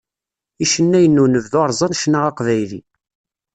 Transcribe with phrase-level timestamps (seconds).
[0.63, 2.81] Icennayen n unebdu rẓan ccna aqbayli.